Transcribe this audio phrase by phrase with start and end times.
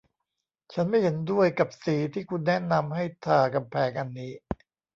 [0.73, 4.31] ฉันไม่เห็นด้วยกับสีที่คุณแนะนำให้ทากำแพงอันนี้